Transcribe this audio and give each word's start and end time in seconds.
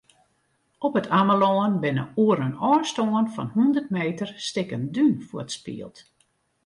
Op 0.87 0.95
It 0.99 1.07
Amelân 1.19 1.75
binne 1.81 2.05
oer 2.23 2.39
in 2.47 2.59
ôfstân 2.73 3.09
fan 3.35 3.49
hûndert 3.55 3.89
meter 3.97 4.29
stikken 4.47 4.83
dún 4.95 5.13
fuortspield. 5.27 5.95